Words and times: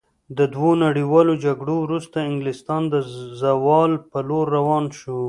له 0.37 0.45
دوو 0.53 0.71
نړیوالو 0.85 1.33
جګړو 1.45 1.75
وروسته 1.85 2.17
انګلستان 2.29 2.81
د 2.93 2.95
زوال 3.41 3.91
په 4.11 4.19
لور 4.27 4.45
روان 4.57 4.85
شو. 4.99 5.17